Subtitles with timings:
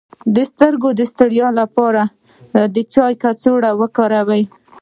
[0.35, 2.03] د سترګو د ستړیا لپاره
[2.73, 4.43] د چای کڅوړه وکاروئ